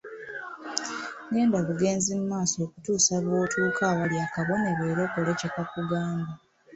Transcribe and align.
Genda 1.33 1.57
bugenzi 1.67 2.09
mu 2.17 2.25
maaso 2.31 2.55
okutuusa 2.65 3.13
lw’otuuka 3.23 3.81
awali 3.91 4.15
akabonero 4.25 4.81
era 4.91 5.01
okole 5.07 5.31
kye 5.39 5.49
kakugamba. 5.55 6.31